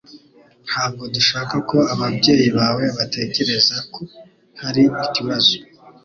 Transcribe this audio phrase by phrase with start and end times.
[0.67, 4.01] Ntabwo dushaka ko ababyeyi bawe batekereza ko
[4.61, 5.55] hari ikibazo.